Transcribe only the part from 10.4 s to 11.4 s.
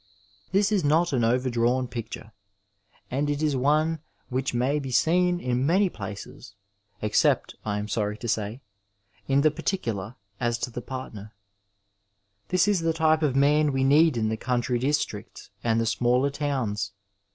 to the partner